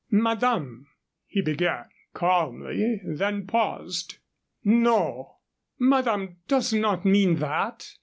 [0.09, 0.87] "Madame,"
[1.27, 4.17] he began, calmly, then paused.
[4.63, 5.35] "No,
[5.77, 7.87] madame does not mean that."